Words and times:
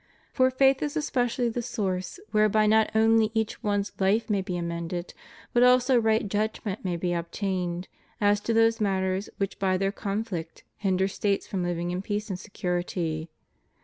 For 0.33 0.49
faith 0.49 0.81
is 0.81 0.97
es 0.97 1.11
pecially 1.11 1.53
the 1.53 1.61
source 1.61 2.19
whereby 2.31 2.65
not 2.65 2.89
only 2.95 3.29
each 3.35 3.61
one's 3.61 3.91
Hfe 3.99 4.31
may 4.31 4.41
be 4.41 4.57
amended, 4.57 5.13
but 5.53 5.61
also 5.61 6.01
right 6.01 6.27
judgment 6.27 6.83
may 6.83 6.97
be 6.97 7.13
obtained 7.13 7.87
as 8.19 8.39
to 8.39 8.51
those 8.55 8.81
matters 8.81 9.29
which 9.37 9.59
by 9.59 9.77
their 9.77 9.91
conflict 9.91 10.63
hinder 10.77 11.07
States 11.07 11.45
from 11.45 11.63
hving 11.65 11.91
in 11.91 12.01
peace 12.01 12.31
and 12.31 12.39
security. 12.39 13.29